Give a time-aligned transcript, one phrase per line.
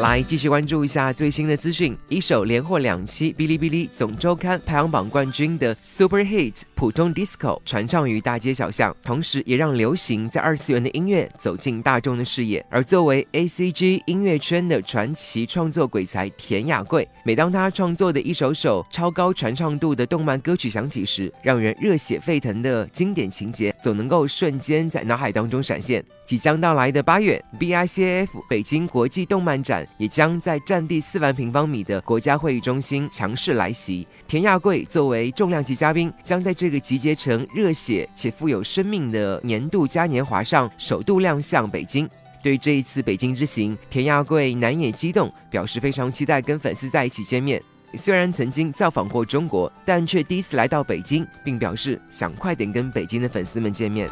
[0.00, 1.96] 来继续关注一下最新的资讯。
[2.08, 12.64] 一首连获两期哔哩哔哩总周刊排行榜冠军的 Super Hit 普通 Disco 传唱于大街小巷，同时也让流行在二次元的音乐走进大众的视野。
[12.70, 26.02] 而作为 A C G 音乐圈的传奇创作鬼才田雅贵，每当他创作的一首首超高传唱度的动漫歌曲响起时，让人热血沸腾的经典情节总能够瞬间在脑海当中闪现。
[26.24, 34.06] 即将到来的八月，B I C F 北京国际动漫展也将在占地四万平方米的国家会议中心强势来袭。
[34.26, 42.08] 田亚贵作为重量级嘉宾，将在这个集结成热血且富有生命的年度嘉年华上首度亮相北京。
[42.42, 47.62] 对这一次北京之行，田亚贵难掩激动，表示非常期待跟粉丝在一起见面。
[47.94, 54.08] 虽然曾经造访过中国，但却第一次来到北京，并表示想快点跟北京的粉丝们见面。